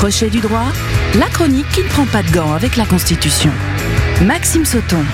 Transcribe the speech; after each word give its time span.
Crochet 0.00 0.30
du 0.30 0.40
droit, 0.40 0.64
la 1.18 1.26
chronique 1.26 1.68
qui 1.74 1.82
ne 1.82 1.88
prend 1.88 2.06
pas 2.06 2.22
de 2.22 2.30
gants 2.30 2.54
avec 2.54 2.76
la 2.76 2.86
Constitution. 2.86 3.50
Maxime 4.24 4.64
Sauton. 4.64 5.04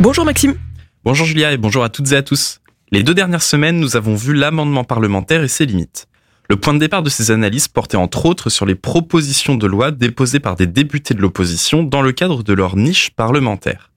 Bonjour 0.00 0.24
Maxime. 0.24 0.56
Bonjour 1.04 1.26
Julia 1.26 1.52
et 1.52 1.56
bonjour 1.56 1.84
à 1.84 1.90
toutes 1.90 2.10
et 2.10 2.16
à 2.16 2.24
tous. 2.24 2.58
Les 2.90 3.04
deux 3.04 3.14
dernières 3.14 3.40
semaines, 3.40 3.78
nous 3.78 3.94
avons 3.94 4.16
vu 4.16 4.34
l'amendement 4.34 4.82
parlementaire 4.82 5.44
et 5.44 5.48
ses 5.48 5.64
limites. 5.64 6.08
Le 6.50 6.56
point 6.56 6.74
de 6.74 6.80
départ 6.80 7.04
de 7.04 7.08
ces 7.08 7.30
analyses 7.30 7.68
portait 7.68 7.96
entre 7.96 8.26
autres 8.26 8.50
sur 8.50 8.66
les 8.66 8.74
propositions 8.74 9.54
de 9.54 9.68
loi 9.68 9.92
déposées 9.92 10.40
par 10.40 10.56
des 10.56 10.66
députés 10.66 11.14
de 11.14 11.20
l'opposition 11.20 11.84
dans 11.84 12.02
le 12.02 12.10
cadre 12.10 12.42
de 12.42 12.52
leur 12.52 12.74
niche 12.74 13.10
parlementaire. 13.10 13.92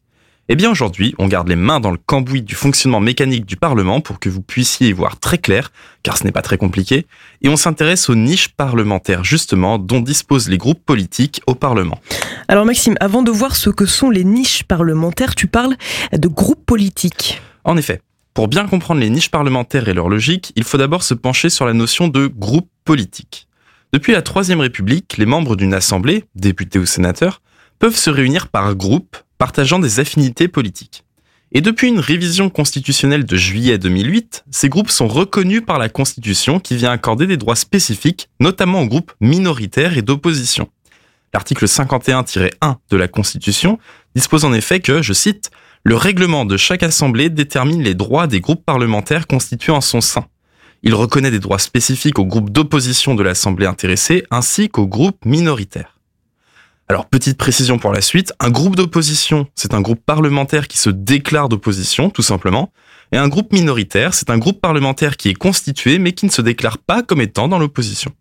Eh 0.50 0.56
bien 0.56 0.72
aujourd'hui, 0.72 1.14
on 1.20 1.28
garde 1.28 1.50
les 1.50 1.58
mains 1.58 1.82
dans 1.82 1.92
le 1.92 1.98
cambouis 1.98 2.42
du 2.42 2.56
fonctionnement 2.56 3.02
mécanique 3.02 3.46
du 3.46 3.58
Parlement 3.58 4.00
pour 4.00 4.18
que 4.18 4.30
vous 4.30 4.42
puissiez 4.42 4.88
y 4.88 4.94
voir 4.94 5.20
très 5.20 5.40
clair, 5.40 5.74
car 6.04 6.18
ce 6.18 6.24
n'est 6.24 6.32
pas 6.32 6.42
très 6.42 6.58
compliqué, 6.58 7.06
et 7.42 7.50
on 7.50 7.58
s'intéresse 7.58 8.08
aux 8.08 8.16
niches 8.16 8.48
parlementaires 8.56 9.26
justement 9.26 9.78
dont 9.78 10.00
disposent 10.00 10.48
les 10.48 10.58
groupes 10.58 10.82
politiques 10.86 11.42
au 11.48 11.56
Parlement. 11.56 12.00
Alors 12.48 12.64
Maxime, 12.64 12.96
avant 13.02 13.24
de 13.24 13.32
voir 13.32 13.58
ce 13.58 13.70
que 13.70 13.86
sont 13.86 14.10
les 14.10 14.24
niches 14.24 14.64
parlementaires, 14.64 15.36
tu 15.36 15.48
parles 15.48 15.76
de 16.14 16.28
groupes 16.30 16.66
politiques. 16.66 17.42
En 17.66 17.76
effet, 17.76 18.00
pour 18.34 18.48
bien 18.48 18.68
comprendre 18.68 19.02
les 19.02 19.10
niches 19.10 19.32
parlementaires 19.32 19.90
et 19.90 19.94
leur 19.94 20.08
logique, 20.08 20.54
il 20.56 20.64
faut 20.64 20.78
d'abord 20.78 21.04
se 21.04 21.14
pencher 21.14 21.50
sur 21.50 21.66
la 21.66 21.74
notion 21.74 22.08
de 22.08 22.28
groupe 22.28 22.70
politique. 22.86 23.50
Depuis 23.92 24.14
la 24.14 24.22
Troisième 24.22 24.62
République, 24.62 25.18
les 25.18 25.26
membres 25.26 25.58
d'une 25.58 25.74
assemblée, 25.74 26.24
députés 26.36 26.80
ou 26.80 26.86
sénateurs, 26.86 27.42
peuvent 27.80 27.98
se 27.98 28.10
réunir 28.10 28.48
par 28.48 28.74
groupe 28.76 29.18
partageant 29.38 29.80
des 29.80 30.00
affinités 30.00 30.48
politiques. 30.48 31.04
Et 31.54 31.62
depuis 31.62 31.88
une 31.88 32.00
révision 32.00 32.50
constitutionnelle 32.50 33.26
de 33.26 33.38
juillet 33.38 33.78
2008, 33.78 34.44
ces 34.52 34.68
groupes 34.68 34.90
sont 34.90 35.08
reconnus 35.08 35.64
par 35.66 35.80
la 35.80 35.88
Constitution 35.88 36.60
qui 36.60 36.76
vient 36.76 36.92
accorder 36.92 37.26
des 37.26 37.38
droits 37.38 37.56
spécifiques, 37.56 38.30
notamment 38.40 38.82
aux 38.82 38.88
groupes 38.88 39.14
minoritaires 39.22 39.98
et 39.98 40.02
d'opposition. 40.02 40.70
L'article 41.34 41.66
51-1 41.66 42.76
de 42.90 42.98
la 42.98 43.08
Constitution 43.08 43.80
dispose 44.16 44.44
en 44.44 44.54
effet 44.54 44.82
que, 44.82 45.02
je 45.02 45.14
cite, 45.14 45.52
le 45.84 45.96
règlement 45.96 46.44
de 46.44 46.58
chaque 46.58 46.84
assemblée 46.84 47.30
détermine 47.30 47.82
les 47.82 47.94
droits 47.94 48.28
des 48.28 48.42
groupes 48.42 48.66
parlementaires 48.66 49.28
constitués 49.28 49.72
en 49.72 49.82
son 49.82 50.02
sein. 50.02 50.26
Il 50.84 50.94
reconnaît 50.96 51.32
des 51.32 51.40
droits 51.40 51.60
spécifiques 51.60 52.20
aux 52.20 52.26
groupes 52.26 52.50
d'opposition 52.50 53.16
de 53.16 53.24
l'assemblée 53.24 53.66
intéressée 53.66 54.24
ainsi 54.32 54.70
qu'aux 54.70 54.88
groupes 54.88 55.24
minoritaires. 55.26 55.97
Alors, 56.90 57.08
petite 57.08 57.38
précision 57.38 57.80
pour 57.80 57.92
la 57.92 58.00
suite, 58.00 58.32
un 58.40 58.50
groupe 58.50 58.78
d'opposition, 58.78 59.48
c'est 59.56 59.74
un 59.74 59.82
groupe 59.82 60.00
parlementaire 60.06 60.70
qui 60.70 60.78
se 60.78 60.90
déclare 60.90 61.50
d'opposition, 61.50 62.10
tout 62.10 62.22
simplement, 62.22 62.72
et 63.12 63.18
un 63.18 63.28
groupe 63.28 63.52
minoritaire, 63.52 64.14
c'est 64.14 64.30
un 64.30 64.38
groupe 64.38 64.62
parlementaire 64.62 65.18
qui 65.18 65.28
est 65.28 65.34
constitué 65.34 66.00
mais 66.00 66.14
qui 66.14 66.26
ne 66.26 66.32
se 66.32 66.42
déclare 66.42 66.78
pas 66.78 67.04
comme 67.04 67.20
étant 67.20 67.50
dans 67.50 67.60
l'opposition. 67.60 68.14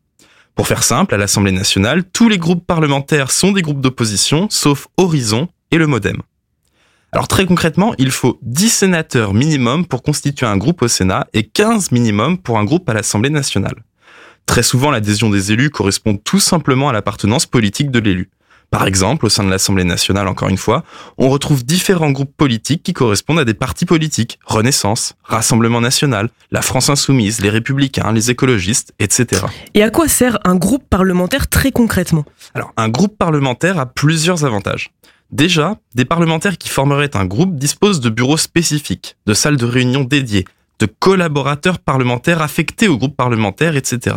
Pour 0.57 0.67
faire 0.67 0.83
simple, 0.83 1.15
à 1.15 1.19
l'Assemblée 1.19 1.53
nationale, 1.53 2.03
tous 2.13 2.29
les 2.29 2.39
groupes 2.39 2.67
parlementaires 2.67 3.31
sont 3.31 3.53
des 3.53 3.63
groupes 3.63 3.81
d'opposition, 3.81 4.49
sauf 4.51 4.89
Horizon 4.97 5.49
et 5.71 5.79
le 5.79 5.87
Modem. 5.87 6.23
Alors 7.13 7.29
très 7.29 7.47
concrètement, 7.47 7.95
il 7.99 8.11
faut 8.11 8.39
10 8.43 8.69
sénateurs 8.69 9.33
minimum 9.33 9.87
pour 9.87 10.03
constituer 10.03 10.47
un 10.47 10.57
groupe 10.57 10.83
au 10.83 10.89
Sénat 10.89 11.29
et 11.35 11.45
15 11.45 11.93
minimum 11.93 12.37
pour 12.39 12.59
un 12.59 12.65
groupe 12.65 12.89
à 12.89 12.95
l'Assemblée 12.95 13.31
nationale. 13.31 13.85
Très 14.45 14.63
souvent, 14.63 14.91
l'adhésion 14.91 15.31
des 15.31 15.53
élus 15.53 15.71
correspond 15.71 16.17
tout 16.17 16.41
simplement 16.41 16.89
à 16.89 16.93
l'appartenance 16.93 17.47
politique 17.47 17.91
de 17.91 18.01
l'élu. 18.01 18.31
Par 18.77 18.87
exemple, 18.87 19.25
au 19.25 19.31
sein 19.31 19.43
de 19.43 19.49
l'Assemblée 19.49 19.85
nationale, 19.85 20.29
encore 20.29 20.51
une 20.51 20.59
fois, 20.59 20.85
on 21.17 21.31
retrouve 21.31 21.65
différents 21.65 22.11
groupes 22.11 22.37
politiques 22.37 22.83
qui 22.83 22.93
correspondent 22.93 23.39
à 23.39 23.47
des 23.47 23.55
partis 23.55 23.87
politiques, 23.87 24.39
Renaissance, 24.45 25.15
Rassemblement 25.25 25.81
national, 25.81 26.29
la 26.51 26.61
France 26.61 26.91
insoumise, 26.91 27.41
les 27.41 27.49
républicains, 27.49 28.13
les 28.13 28.31
écologistes, 28.31 28.93
etc. 28.99 29.47
Et 29.73 29.83
à 29.83 29.89
quoi 29.89 30.09
sert 30.09 30.39
un 30.45 30.57
groupe 30.57 30.85
parlementaire 30.91 31.49
très 31.49 31.73
concrètement? 31.73 32.27
Alors, 32.53 32.75
un 32.77 32.91
groupe 32.91 33.17
parlementaire 33.17 33.79
a 33.79 33.87
plusieurs 33.87 34.45
avantages. 34.45 34.91
Déjà, 35.31 35.79
des 35.95 36.05
parlementaires 36.05 36.59
qui 36.59 36.69
formeraient 36.69 37.17
un 37.17 37.25
groupe 37.25 37.57
disposent 37.57 38.01
de 38.01 38.11
bureaux 38.11 38.37
spécifiques, 38.37 39.17
de 39.25 39.33
salles 39.33 39.57
de 39.57 39.65
réunion 39.65 40.05
dédiées, 40.05 40.45
de 40.81 40.87
collaborateurs 40.87 41.79
parlementaires 41.79 42.43
affectés 42.43 42.89
au 42.89 42.99
groupe 42.99 43.17
parlementaire, 43.17 43.75
etc. 43.75 44.17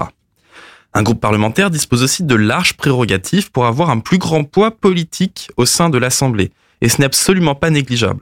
Un 0.93 1.03
groupe 1.03 1.21
parlementaire 1.21 1.69
dispose 1.69 2.01
aussi 2.01 2.23
de 2.23 2.35
larges 2.35 2.73
prérogatives 2.73 3.51
pour 3.51 3.65
avoir 3.65 3.89
un 3.91 3.99
plus 3.99 4.17
grand 4.17 4.43
poids 4.43 4.71
politique 4.71 5.49
au 5.55 5.65
sein 5.65 5.89
de 5.89 5.99
l'Assemblée, 5.99 6.51
et 6.81 6.89
ce 6.89 6.97
n'est 6.99 7.05
absolument 7.05 7.55
pas 7.55 7.69
négligeable. 7.69 8.21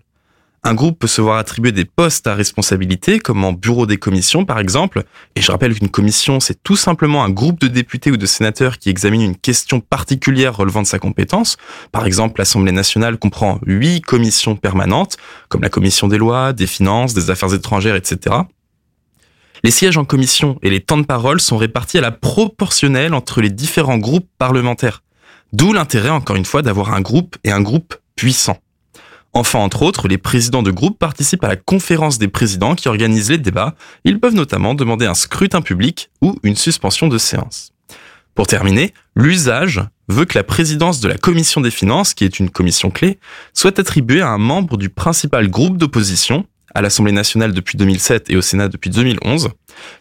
Un 0.64 0.74
groupe 0.74 1.00
peut 1.00 1.08
se 1.08 1.22
voir 1.22 1.38
attribuer 1.38 1.72
des 1.72 1.86
postes 1.86 2.28
à 2.28 2.36
responsabilité, 2.36 3.20
comme 3.20 3.46
en 3.46 3.54
bureau 3.54 3.86
des 3.86 3.96
commissions 3.96 4.44
par 4.44 4.60
exemple, 4.60 5.04
et 5.36 5.42
je 5.42 5.50
rappelle 5.50 5.76
qu'une 5.76 5.88
commission 5.88 6.42
c'est 6.42 6.62
tout 6.62 6.76
simplement 6.76 7.24
un 7.24 7.30
groupe 7.30 7.60
de 7.62 7.70
députés 7.70 8.12
ou 8.12 8.18
de 8.18 8.26
sénateurs 8.26 8.80
qui 8.80 8.90
examine 8.90 9.22
une 9.22 9.38
question 9.38 9.80
particulière 9.80 10.58
relevant 10.58 10.82
de 10.82 10.88
sa 10.88 11.00
compétence. 11.00 11.56
Par 11.94 12.06
exemple, 12.06 12.42
l'Assemblée 12.42 12.74
nationale 12.74 13.18
comprend 13.18 13.60
huit 13.66 14.02
commissions 14.02 14.58
permanentes, 14.58 15.16
comme 15.48 15.62
la 15.62 15.70
commission 15.70 16.10
des 16.10 16.18
lois, 16.18 16.52
des 16.52 16.68
finances, 16.68 17.14
des 17.14 17.30
affaires 17.30 17.54
étrangères, 17.54 17.96
etc. 17.96 18.36
Les 19.64 19.72
sièges 19.72 19.98
en 19.98 20.06
commission 20.06 20.60
et 20.62 20.70
les 20.70 20.82
temps 20.82 20.98
de 20.98 21.06
parole 21.06 21.42
sont 21.42 21.58
répartis 21.58 21.98
à 21.98 22.02
la 22.02 22.12
proportionnelle 22.12 23.14
entre 23.14 23.42
les 23.42 23.50
différents 23.50 23.98
groupes 23.98 24.30
parlementaires. 24.38 25.04
D'où 25.54 25.74
l'intérêt, 25.74 26.10
encore 26.10 26.36
une 26.36 26.46
fois, 26.46 26.62
d'avoir 26.62 26.94
un 26.94 27.02
groupe 27.02 27.38
et 27.44 27.52
un 27.52 27.62
groupe 27.62 27.96
puissant. 28.16 28.58
Enfin, 29.34 29.60
entre 29.60 29.84
autres, 29.84 30.08
les 30.08 30.18
présidents 30.18 30.64
de 30.64 30.72
groupe 30.72 30.98
participent 30.98 31.44
à 31.44 31.50
la 31.50 31.56
conférence 31.56 32.18
des 32.18 32.28
présidents 32.28 32.76
qui 32.76 32.88
organise 32.88 33.30
les 33.30 33.38
débats. 33.38 33.76
Ils 34.04 34.20
peuvent 34.20 34.34
notamment 34.34 34.74
demander 34.74 35.06
un 35.06 35.14
scrutin 35.14 35.62
public 35.62 36.10
ou 36.22 36.38
une 36.44 36.56
suspension 36.56 37.08
de 37.08 37.18
séance. 37.18 37.72
Pour 38.36 38.48
terminer, 38.48 38.94
l'usage 39.16 39.82
veut 40.10 40.26
que 40.26 40.38
la 40.38 40.44
présidence 40.44 41.00
de 41.02 41.08
la 41.08 41.18
commission 41.18 41.62
des 41.62 41.72
finances, 41.72 42.14
qui 42.14 42.24
est 42.24 42.40
une 42.40 42.50
commission 42.50 42.92
clé, 42.92 43.20
soit 43.54 43.80
attribuée 43.80 44.22
à 44.22 44.30
un 44.30 44.38
membre 44.38 44.78
du 44.78 44.90
principal 44.90 45.50
groupe 45.50 45.78
d'opposition, 45.78 46.46
à 46.74 46.82
l'Assemblée 46.82 47.12
nationale 47.12 47.54
depuis 47.54 47.78
2007 47.78 48.30
et 48.30 48.36
au 48.36 48.42
Sénat 48.42 48.68
depuis 48.68 48.90
2011. 48.90 49.50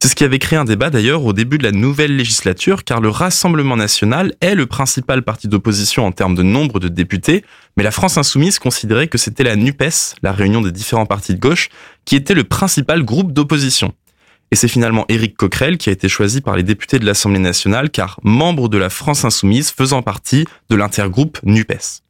C'est 0.00 0.08
ce 0.08 0.14
qui 0.14 0.24
avait 0.24 0.38
créé 0.38 0.58
un 0.58 0.64
débat 0.64 0.90
d'ailleurs 0.90 1.24
au 1.24 1.32
début 1.32 1.58
de 1.58 1.62
la 1.62 1.72
nouvelle 1.72 2.16
législature, 2.16 2.84
car 2.84 3.00
le 3.00 3.08
Rassemblement 3.08 3.76
national 3.76 4.34
est 4.40 4.54
le 4.54 4.66
principal 4.66 5.22
parti 5.22 5.48
d'opposition 5.48 6.06
en 6.06 6.12
termes 6.12 6.34
de 6.34 6.42
nombre 6.42 6.80
de 6.80 6.88
députés, 6.88 7.44
mais 7.76 7.82
la 7.82 7.90
France 7.90 8.18
insoumise 8.18 8.58
considérait 8.58 9.08
que 9.08 9.18
c'était 9.18 9.44
la 9.44 9.56
NUPES, 9.56 10.16
la 10.22 10.32
réunion 10.32 10.60
des 10.60 10.72
différents 10.72 11.06
partis 11.06 11.34
de 11.34 11.40
gauche, 11.40 11.68
qui 12.04 12.16
était 12.16 12.34
le 12.34 12.44
principal 12.44 13.02
groupe 13.02 13.32
d'opposition. 13.32 13.92
Et 14.52 14.56
c'est 14.56 14.68
finalement 14.68 15.04
Éric 15.08 15.36
Coquerel 15.36 15.76
qui 15.76 15.88
a 15.88 15.92
été 15.92 16.08
choisi 16.08 16.40
par 16.40 16.56
les 16.56 16.62
députés 16.62 16.98
de 16.98 17.06
l'Assemblée 17.06 17.40
nationale, 17.40 17.90
car 17.90 18.20
membre 18.22 18.68
de 18.68 18.78
la 18.78 18.90
France 18.90 19.24
insoumise 19.24 19.70
faisant 19.70 20.02
partie 20.02 20.44
de 20.70 20.76
l'intergroupe 20.76 21.38
NUPES. 21.42 22.05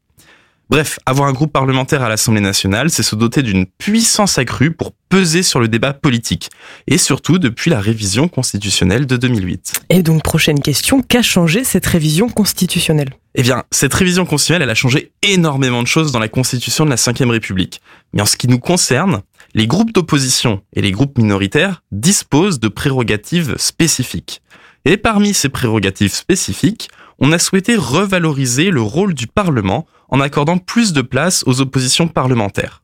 Bref, 0.68 0.98
avoir 1.06 1.28
un 1.28 1.32
groupe 1.32 1.52
parlementaire 1.52 2.02
à 2.02 2.08
l'Assemblée 2.08 2.40
nationale, 2.40 2.90
c'est 2.90 3.04
se 3.04 3.14
doter 3.14 3.44
d'une 3.44 3.66
puissance 3.66 4.36
accrue 4.36 4.72
pour 4.72 4.92
peser 5.08 5.44
sur 5.44 5.60
le 5.60 5.68
débat 5.68 5.92
politique, 5.92 6.50
et 6.88 6.98
surtout 6.98 7.38
depuis 7.38 7.70
la 7.70 7.80
révision 7.80 8.26
constitutionnelle 8.26 9.06
de 9.06 9.16
2008. 9.16 9.74
Et 9.90 10.02
donc, 10.02 10.24
prochaine 10.24 10.58
question, 10.60 11.02
qu'a 11.02 11.22
changé 11.22 11.62
cette 11.62 11.86
révision 11.86 12.28
constitutionnelle? 12.28 13.10
Eh 13.36 13.44
bien, 13.44 13.62
cette 13.70 13.94
révision 13.94 14.26
constitutionnelle, 14.26 14.62
elle 14.62 14.70
a 14.70 14.74
changé 14.74 15.12
énormément 15.22 15.84
de 15.84 15.86
choses 15.86 16.10
dans 16.10 16.18
la 16.18 16.28
constitution 16.28 16.84
de 16.84 16.90
la 16.90 16.96
Ve 16.96 17.30
République. 17.30 17.80
Mais 18.12 18.22
en 18.22 18.26
ce 18.26 18.36
qui 18.36 18.48
nous 18.48 18.58
concerne, 18.58 19.22
les 19.54 19.68
groupes 19.68 19.92
d'opposition 19.92 20.62
et 20.74 20.82
les 20.82 20.90
groupes 20.90 21.16
minoritaires 21.16 21.84
disposent 21.92 22.58
de 22.58 22.66
prérogatives 22.66 23.54
spécifiques. 23.56 24.42
Et 24.84 24.96
parmi 24.96 25.32
ces 25.32 25.48
prérogatives 25.48 26.12
spécifiques, 26.12 26.88
on 27.18 27.32
a 27.32 27.38
souhaité 27.38 27.76
revaloriser 27.76 28.70
le 28.70 28.82
rôle 28.82 29.14
du 29.14 29.26
Parlement 29.26 29.86
en 30.08 30.20
accordant 30.20 30.58
plus 30.58 30.92
de 30.92 31.02
place 31.02 31.42
aux 31.46 31.60
oppositions 31.60 32.08
parlementaires. 32.08 32.82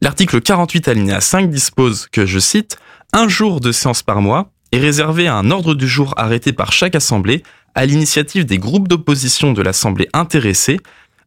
L'article 0.00 0.40
48 0.40 0.88
alinéa 0.88 1.20
5 1.20 1.50
dispose 1.50 2.08
que, 2.12 2.26
je 2.26 2.38
cite, 2.38 2.76
un 3.12 3.28
jour 3.28 3.60
de 3.60 3.72
séance 3.72 4.02
par 4.02 4.20
mois 4.20 4.50
est 4.72 4.78
réservé 4.78 5.28
à 5.28 5.36
un 5.36 5.50
ordre 5.50 5.74
du 5.74 5.88
jour 5.88 6.14
arrêté 6.16 6.52
par 6.52 6.72
chaque 6.72 6.94
assemblée 6.94 7.42
à 7.74 7.86
l'initiative 7.86 8.44
des 8.44 8.58
groupes 8.58 8.88
d'opposition 8.88 9.52
de 9.52 9.62
l'assemblée 9.62 10.08
intéressée 10.12 10.78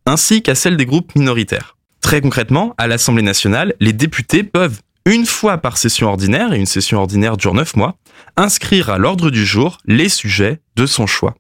ainsi 0.06 0.42
qu'à 0.42 0.56
celle 0.56 0.78
des 0.78 0.86
groupes 0.86 1.16
minoritaires. 1.16 1.76
Très 2.02 2.22
concrètement, 2.22 2.74
à 2.78 2.88
l'Assemblée 2.88 3.24
nationale, 3.24 3.74
les 3.82 3.92
députés 3.92 4.44
peuvent, 4.44 4.80
une 5.06 5.26
fois 5.26 5.58
par 5.58 5.78
session 5.78 6.08
ordinaire, 6.08 6.54
et 6.54 6.58
une 6.58 6.66
session 6.66 7.00
ordinaire 7.00 7.36
dure 7.36 7.54
9 7.54 7.76
mois, 7.76 7.98
inscrire 8.38 8.90
à 8.90 8.98
l'ordre 8.98 9.30
du 9.30 9.46
jour 9.46 9.78
les 9.86 10.08
sujets 10.08 10.62
de 10.76 10.86
son 10.86 11.08
choix. 11.08 11.36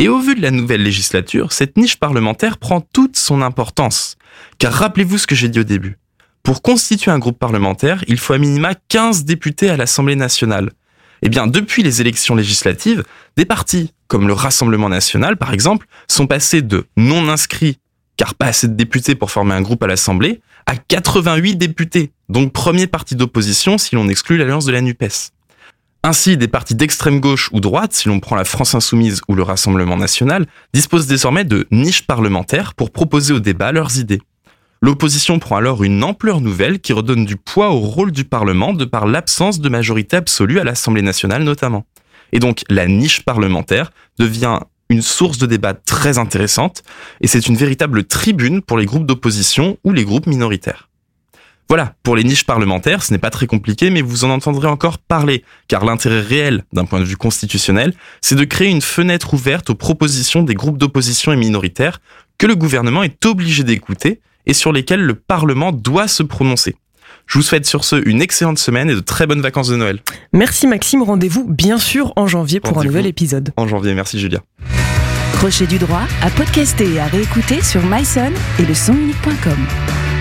Et 0.00 0.08
au 0.08 0.20
vu 0.20 0.36
de 0.36 0.42
la 0.42 0.52
nouvelle 0.52 0.84
législature, 0.84 1.52
cette 1.52 1.76
niche 1.76 1.96
parlementaire 1.96 2.58
prend 2.58 2.80
toute 2.80 3.16
son 3.16 3.42
importance. 3.42 4.16
Car 4.58 4.72
rappelez-vous 4.72 5.18
ce 5.18 5.26
que 5.26 5.34
j'ai 5.34 5.48
dit 5.48 5.58
au 5.58 5.64
début. 5.64 5.98
Pour 6.44 6.62
constituer 6.62 7.10
un 7.10 7.18
groupe 7.18 7.38
parlementaire, 7.38 8.04
il 8.06 8.16
faut 8.16 8.32
à 8.32 8.38
minima 8.38 8.74
15 8.88 9.24
députés 9.24 9.68
à 9.68 9.76
l'Assemblée 9.76 10.14
nationale. 10.14 10.70
Eh 11.22 11.28
bien, 11.28 11.48
depuis 11.48 11.82
les 11.82 12.00
élections 12.00 12.36
législatives, 12.36 13.02
des 13.36 13.44
partis, 13.44 13.92
comme 14.06 14.28
le 14.28 14.34
Rassemblement 14.34 14.88
national 14.88 15.36
par 15.36 15.52
exemple, 15.52 15.88
sont 16.06 16.28
passés 16.28 16.62
de 16.62 16.86
non 16.96 17.28
inscrits, 17.28 17.78
car 18.16 18.36
pas 18.36 18.46
assez 18.46 18.68
de 18.68 18.74
députés 18.74 19.16
pour 19.16 19.32
former 19.32 19.54
un 19.54 19.62
groupe 19.62 19.82
à 19.82 19.88
l'Assemblée, 19.88 20.40
à 20.66 20.76
88 20.76 21.56
députés, 21.56 22.12
donc 22.28 22.52
premier 22.52 22.86
parti 22.86 23.16
d'opposition 23.16 23.78
si 23.78 23.96
l'on 23.96 24.08
exclut 24.08 24.36
l'alliance 24.36 24.64
de 24.64 24.72
la 24.72 24.80
NUPES. 24.80 25.32
Ainsi, 26.08 26.38
des 26.38 26.48
partis 26.48 26.74
d'extrême 26.74 27.20
gauche 27.20 27.50
ou 27.52 27.60
droite, 27.60 27.92
si 27.92 28.08
l'on 28.08 28.18
prend 28.18 28.34
la 28.34 28.46
France 28.46 28.74
insoumise 28.74 29.20
ou 29.28 29.34
le 29.34 29.42
Rassemblement 29.42 29.98
national, 29.98 30.46
disposent 30.72 31.06
désormais 31.06 31.44
de 31.44 31.68
niches 31.70 32.06
parlementaires 32.06 32.72
pour 32.72 32.92
proposer 32.92 33.34
au 33.34 33.40
débat 33.40 33.72
leurs 33.72 33.98
idées. 33.98 34.22
L'opposition 34.80 35.38
prend 35.38 35.56
alors 35.56 35.84
une 35.84 36.02
ampleur 36.02 36.40
nouvelle 36.40 36.80
qui 36.80 36.94
redonne 36.94 37.26
du 37.26 37.36
poids 37.36 37.72
au 37.72 37.80
rôle 37.80 38.10
du 38.10 38.24
Parlement 38.24 38.72
de 38.72 38.86
par 38.86 39.06
l'absence 39.06 39.60
de 39.60 39.68
majorité 39.68 40.16
absolue 40.16 40.58
à 40.58 40.64
l'Assemblée 40.64 41.02
nationale 41.02 41.42
notamment. 41.42 41.84
Et 42.32 42.38
donc 42.38 42.62
la 42.70 42.86
niche 42.86 43.22
parlementaire 43.26 43.90
devient 44.18 44.60
une 44.88 45.02
source 45.02 45.36
de 45.36 45.44
débat 45.44 45.74
très 45.74 46.16
intéressante 46.16 46.84
et 47.20 47.26
c'est 47.26 47.48
une 47.48 47.56
véritable 47.56 48.04
tribune 48.04 48.62
pour 48.62 48.78
les 48.78 48.86
groupes 48.86 49.04
d'opposition 49.04 49.76
ou 49.84 49.92
les 49.92 50.06
groupes 50.06 50.26
minoritaires. 50.26 50.87
Voilà, 51.68 51.94
pour 52.02 52.16
les 52.16 52.24
niches 52.24 52.46
parlementaires, 52.46 53.02
ce 53.02 53.12
n'est 53.12 53.18
pas 53.18 53.28
très 53.28 53.46
compliqué, 53.46 53.90
mais 53.90 54.00
vous 54.00 54.24
en 54.24 54.30
entendrez 54.30 54.68
encore 54.68 54.96
parler, 54.96 55.44
car 55.68 55.84
l'intérêt 55.84 56.22
réel, 56.22 56.64
d'un 56.72 56.86
point 56.86 56.98
de 56.98 57.04
vue 57.04 57.18
constitutionnel, 57.18 57.92
c'est 58.22 58.36
de 58.36 58.44
créer 58.44 58.68
une 58.68 58.80
fenêtre 58.80 59.34
ouverte 59.34 59.68
aux 59.68 59.74
propositions 59.74 60.42
des 60.42 60.54
groupes 60.54 60.78
d'opposition 60.78 61.30
et 61.30 61.36
minoritaires 61.36 62.00
que 62.38 62.46
le 62.46 62.56
gouvernement 62.56 63.02
est 63.02 63.26
obligé 63.26 63.64
d'écouter 63.64 64.20
et 64.46 64.54
sur 64.54 64.72
lesquelles 64.72 65.02
le 65.02 65.14
Parlement 65.14 65.72
doit 65.72 66.08
se 66.08 66.22
prononcer. 66.22 66.74
Je 67.26 67.36
vous 67.36 67.42
souhaite 67.42 67.66
sur 67.66 67.84
ce 67.84 68.02
une 68.08 68.22
excellente 68.22 68.58
semaine 68.58 68.88
et 68.88 68.94
de 68.94 69.00
très 69.00 69.26
bonnes 69.26 69.42
vacances 69.42 69.68
de 69.68 69.76
Noël. 69.76 70.00
Merci 70.32 70.66
Maxime, 70.66 71.02
rendez-vous 71.02 71.44
bien 71.46 71.76
sûr 71.76 72.14
en 72.16 72.26
janvier 72.26 72.60
pour 72.60 72.78
un 72.78 72.84
nouvel 72.84 73.04
épisode. 73.04 73.52
En 73.58 73.68
janvier, 73.68 73.92
merci 73.92 74.18
Julia. 74.18 74.40
Crochet 75.34 75.66
du 75.66 75.78
droit 75.78 76.02
à 76.22 76.30
podcaster 76.30 76.94
et 76.94 76.98
à 76.98 77.06
réécouter 77.06 77.62
sur 77.62 77.82
myson 77.84 78.32
et 78.58 78.64
le 78.64 78.72
sonunique.com. 78.72 80.17